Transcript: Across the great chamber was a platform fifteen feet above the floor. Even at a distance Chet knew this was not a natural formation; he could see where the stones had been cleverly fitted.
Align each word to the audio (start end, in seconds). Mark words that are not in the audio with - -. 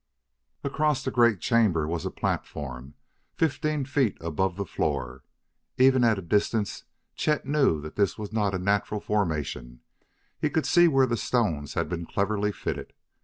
Across 0.63 1.03
the 1.03 1.11
great 1.11 1.39
chamber 1.41 1.87
was 1.87 2.07
a 2.07 2.09
platform 2.09 2.95
fifteen 3.35 3.85
feet 3.85 4.17
above 4.19 4.55
the 4.55 4.65
floor. 4.65 5.23
Even 5.77 6.03
at 6.03 6.17
a 6.17 6.23
distance 6.23 6.85
Chet 7.13 7.45
knew 7.45 7.79
this 7.79 8.17
was 8.17 8.33
not 8.33 8.55
a 8.55 8.57
natural 8.57 8.99
formation; 8.99 9.81
he 10.39 10.49
could 10.49 10.65
see 10.65 10.87
where 10.87 11.05
the 11.05 11.17
stones 11.17 11.75
had 11.75 11.87
been 11.87 12.07
cleverly 12.07 12.51
fitted. 12.51 12.93